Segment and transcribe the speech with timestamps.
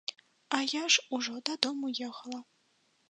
[0.57, 2.41] А я ж ужо дадому ехала.